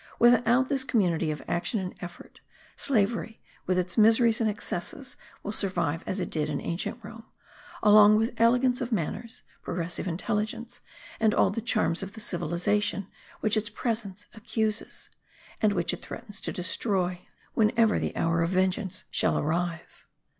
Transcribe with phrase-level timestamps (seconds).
[0.17, 2.39] Without this community of action and effort
[2.75, 7.25] slavery, with its miseries and excesses, will survive as it did in ancient Rome,*
[7.83, 10.81] along with elegance of manners, progressive intelligence,
[11.19, 13.09] and all the charms of the civilization
[13.41, 15.09] which its presence accuses,
[15.61, 17.21] and which it threatens to destroy,
[17.53, 20.07] whenever the hour of vengeance shall arrive.